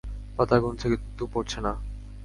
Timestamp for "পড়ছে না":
1.33-1.71